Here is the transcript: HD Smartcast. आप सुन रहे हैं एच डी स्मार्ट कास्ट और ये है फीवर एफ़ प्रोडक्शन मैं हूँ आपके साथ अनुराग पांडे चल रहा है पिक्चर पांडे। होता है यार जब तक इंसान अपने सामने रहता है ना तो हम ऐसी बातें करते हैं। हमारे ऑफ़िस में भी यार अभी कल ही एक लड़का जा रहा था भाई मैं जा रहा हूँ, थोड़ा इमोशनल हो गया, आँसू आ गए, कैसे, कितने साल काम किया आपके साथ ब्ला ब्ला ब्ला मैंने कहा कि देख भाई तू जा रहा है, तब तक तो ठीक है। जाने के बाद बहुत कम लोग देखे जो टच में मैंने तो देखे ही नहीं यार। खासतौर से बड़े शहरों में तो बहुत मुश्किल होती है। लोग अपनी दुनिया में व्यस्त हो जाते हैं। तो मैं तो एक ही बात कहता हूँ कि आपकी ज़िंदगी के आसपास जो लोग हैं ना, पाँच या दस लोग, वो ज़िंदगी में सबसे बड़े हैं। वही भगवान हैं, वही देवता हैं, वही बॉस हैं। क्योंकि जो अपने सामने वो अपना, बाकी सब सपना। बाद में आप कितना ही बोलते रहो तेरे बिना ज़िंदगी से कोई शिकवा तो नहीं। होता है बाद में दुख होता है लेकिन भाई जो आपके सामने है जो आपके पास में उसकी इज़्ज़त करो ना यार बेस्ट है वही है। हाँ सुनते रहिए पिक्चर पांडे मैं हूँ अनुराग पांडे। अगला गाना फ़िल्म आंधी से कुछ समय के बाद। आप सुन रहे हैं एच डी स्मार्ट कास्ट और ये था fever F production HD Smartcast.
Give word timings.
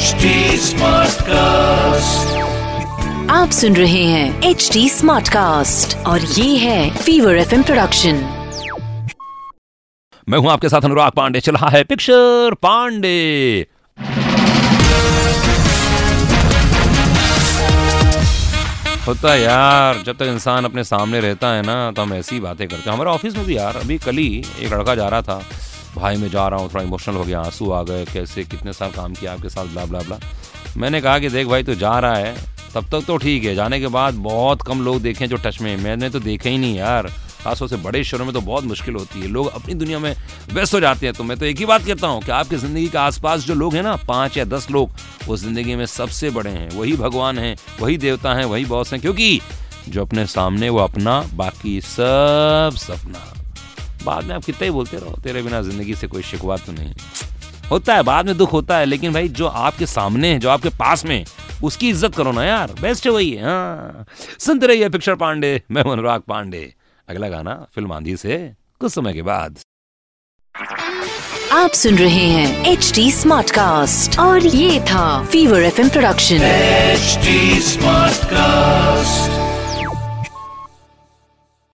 HD 0.00 0.28
Smartcast. 0.64 2.28
आप 3.30 3.50
सुन 3.50 3.76
रहे 3.76 4.04
हैं 4.04 4.42
एच 4.42 4.68
डी 4.72 4.88
स्मार्ट 4.88 5.28
कास्ट 5.28 5.96
और 6.06 6.20
ये 6.20 6.56
है 6.56 6.96
फीवर 6.96 7.36
एफ़ 7.36 7.54
प्रोडक्शन 7.62 8.14
मैं 10.28 10.38
हूँ 10.38 10.50
आपके 10.50 10.68
साथ 10.68 10.80
अनुराग 10.80 11.12
पांडे 11.12 11.40
चल 11.40 11.52
रहा 11.52 11.68
है 11.68 11.84
पिक्चर 11.84 12.54
पांडे। 12.62 13.66
होता 19.06 19.32
है 19.32 19.40
यार 19.42 20.02
जब 20.06 20.16
तक 20.16 20.22
इंसान 20.22 20.64
अपने 20.64 20.84
सामने 20.84 21.20
रहता 21.20 21.48
है 21.48 21.62
ना 21.62 21.90
तो 21.90 22.02
हम 22.02 22.14
ऐसी 22.14 22.40
बातें 22.40 22.68
करते 22.68 22.90
हैं। 22.90 22.96
हमारे 22.96 23.10
ऑफ़िस 23.10 23.36
में 23.36 23.46
भी 23.46 23.56
यार 23.56 23.76
अभी 23.76 23.98
कल 23.98 24.16
ही 24.16 24.44
एक 24.60 24.72
लड़का 24.72 24.94
जा 24.94 25.08
रहा 25.08 25.22
था 25.22 25.42
भाई 26.00 26.16
मैं 26.16 26.28
जा 26.30 26.46
रहा 26.48 26.60
हूँ, 26.60 26.68
थोड़ा 26.70 26.82
इमोशनल 26.84 27.16
हो 27.16 27.24
गया, 27.24 27.40
आँसू 27.40 27.70
आ 27.70 27.82
गए, 27.82 28.04
कैसे, 28.04 28.44
कितने 28.44 28.72
साल 28.72 28.90
काम 28.90 29.14
किया 29.14 29.32
आपके 29.32 29.48
साथ 29.48 29.66
ब्ला 29.66 29.84
ब्ला 29.84 30.00
ब्ला 30.00 30.18
मैंने 30.76 31.00
कहा 31.00 31.18
कि 31.18 31.28
देख 31.28 31.46
भाई 31.46 31.62
तू 31.62 31.74
जा 31.74 31.98
रहा 31.98 32.14
है, 32.14 32.34
तब 32.74 32.88
तक 32.90 33.04
तो 33.06 33.16
ठीक 33.16 33.44
है। 33.44 33.54
जाने 33.54 33.80
के 33.80 33.86
बाद 33.88 34.14
बहुत 34.22 34.62
कम 34.62 34.82
लोग 34.82 35.00
देखे 35.02 35.26
जो 35.26 35.36
टच 35.36 35.60
में 35.60 35.76
मैंने 35.76 36.10
तो 36.10 36.20
देखे 36.20 36.50
ही 36.50 36.58
नहीं 36.58 36.76
यार। 36.76 37.10
खासतौर 37.42 37.68
से 37.68 37.76
बड़े 37.76 38.02
शहरों 38.04 38.24
में 38.24 38.32
तो 38.34 38.40
बहुत 38.40 38.64
मुश्किल 38.64 38.94
होती 38.94 39.20
है। 39.20 39.26
लोग 39.26 39.46
अपनी 39.48 39.74
दुनिया 39.74 39.98
में 39.98 40.14
व्यस्त 40.52 40.74
हो 40.74 40.80
जाते 40.80 41.06
हैं। 41.06 41.14
तो 41.14 41.24
मैं 41.24 41.38
तो 41.38 41.46
एक 41.46 41.58
ही 41.58 41.66
बात 41.66 41.86
कहता 41.86 42.06
हूँ 42.06 42.22
कि 42.22 42.32
आपकी 42.32 42.56
ज़िंदगी 42.56 42.86
के 42.88 42.98
आसपास 42.98 43.44
जो 43.44 43.54
लोग 43.54 43.74
हैं 43.74 43.82
ना, 43.82 43.96
पाँच 44.08 44.36
या 44.36 44.44
दस 44.44 44.70
लोग, 44.70 44.90
वो 45.26 45.36
ज़िंदगी 45.36 45.74
में 45.74 45.86
सबसे 45.86 46.30
बड़े 46.30 46.50
हैं। 46.50 46.68
वही 46.70 46.92
भगवान 46.96 47.38
हैं, 47.38 47.56
वही 47.80 47.96
देवता 47.96 48.34
हैं, 48.34 48.44
वही 48.44 48.64
बॉस 48.64 48.92
हैं। 48.92 49.00
क्योंकि 49.02 49.40
जो 49.88 50.02
अपने 50.02 50.26
सामने 50.26 50.68
वो 50.68 50.78
अपना, 50.78 51.20
बाकी 51.34 51.80
सब 51.80 52.76
सपना। 52.76 53.26
बाद 54.04 54.24
में 54.24 54.34
आप 54.34 54.44
कितना 54.44 54.64
ही 54.64 54.70
बोलते 54.70 54.96
रहो 54.96 55.20
तेरे 55.24 55.42
बिना 55.42 55.60
ज़िंदगी 55.62 55.94
से 55.94 56.06
कोई 56.06 56.22
शिकवा 56.22 56.56
तो 56.56 56.72
नहीं। 56.72 56.92
होता 57.70 57.94
है 57.94 58.02
बाद 58.02 58.26
में 58.26 58.36
दुख 58.36 58.52
होता 58.52 58.76
है 58.78 58.84
लेकिन 58.84 59.12
भाई 59.12 59.28
जो 59.30 59.46
आपके 59.46 59.86
सामने 59.86 60.28
है 60.32 60.38
जो 60.38 60.48
आपके 60.50 60.68
पास 60.78 61.04
में 61.04 61.24
उसकी 61.64 61.88
इज़्ज़त 61.90 62.14
करो 62.16 62.32
ना 62.32 62.44
यार 62.44 62.72
बेस्ट 62.80 63.06
है 63.06 63.12
वही 63.12 63.30
है। 63.30 63.44
हाँ 63.44 64.04
सुनते 64.38 64.66
रहिए 64.66 64.88
पिक्चर 64.88 65.14
पांडे 65.14 65.60
मैं 65.70 65.82
हूँ 65.82 65.92
अनुराग 65.92 66.20
पांडे। 66.28 66.72
अगला 67.08 67.28
गाना 67.28 67.54
फ़िल्म 67.74 67.92
आंधी 67.92 68.16
से 68.16 68.38
कुछ 68.80 68.92
समय 68.92 69.12
के 69.12 69.22
बाद। 69.22 69.58
आप 71.52 71.70
सुन 71.74 71.98
रहे 71.98 72.26
हैं 72.28 72.66
एच 72.66 72.92
डी 72.94 73.10
स्मार्ट 73.12 73.50
कास्ट 73.50 74.18
और 74.18 74.46
ये 74.46 74.80
था 74.90 75.22
fever 75.24 75.62
F 75.62 75.80
production 75.90 76.38
HD 76.96 77.36
Smartcast. 77.68 79.39